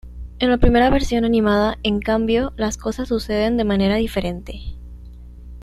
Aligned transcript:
En 0.39 0.49
la 0.49 0.57
primera 0.57 0.89
versión 0.89 1.25
animada, 1.25 1.77
en 1.83 1.99
cambio, 1.99 2.53
las 2.57 2.75
cosas 2.75 3.07
suceden 3.09 3.55
de 3.55 3.65
manera 3.65 3.97
diferente. 3.97 4.59